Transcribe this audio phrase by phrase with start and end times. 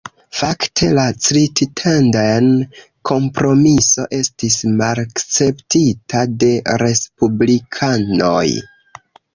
[0.37, 6.53] Fakte, la Crittenden-Kompromiso estis malakceptita de
[6.87, 8.47] Respublikanoj.